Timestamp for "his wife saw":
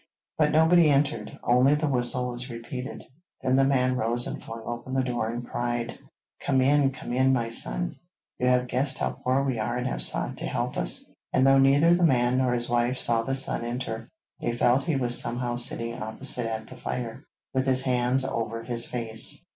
12.53-13.21